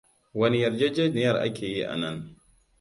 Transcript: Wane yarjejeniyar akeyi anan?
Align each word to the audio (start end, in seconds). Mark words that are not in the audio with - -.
Wane 0.39 0.57
yarjejeniyar 0.63 1.35
akeyi 1.45 1.83
anan? 1.93 2.17